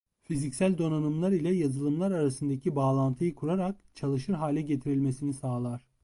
[0.23, 5.85] Fiziksel donanımlar ile yazılımlar arasındaki bağlantıyı kurarak çalışır hale getirilmesini sağlar.